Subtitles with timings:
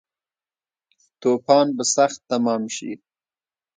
[1.21, 2.91] توپان به سخت تمام شی